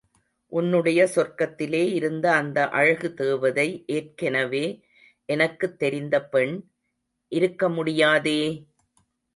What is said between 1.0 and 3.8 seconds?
சொர்க்கத்திலே இருந்த அந்த அழகு தேவதை